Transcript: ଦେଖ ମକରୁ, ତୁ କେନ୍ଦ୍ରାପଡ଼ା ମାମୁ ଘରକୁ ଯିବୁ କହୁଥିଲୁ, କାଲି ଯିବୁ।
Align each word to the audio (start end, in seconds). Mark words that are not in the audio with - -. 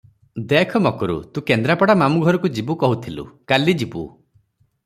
ଦେଖ 0.53 0.79
ମକରୁ, 0.85 1.17
ତୁ 1.37 1.43
କେନ୍ଦ୍ରାପଡ଼ା 1.51 1.97
ମାମୁ 2.03 2.25
ଘରକୁ 2.29 2.53
ଯିବୁ 2.57 2.77
କହୁଥିଲୁ, 2.85 3.29
କାଲି 3.53 3.81
ଯିବୁ। 3.83 4.07